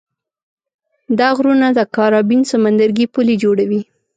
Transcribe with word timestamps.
دا 1.19 1.27
غرونه 1.37 1.67
د 1.77 1.79
کارابین 1.95 2.41
سمندرګي 2.51 3.05
پولې 3.13 3.35
جوړوي. 3.43 3.81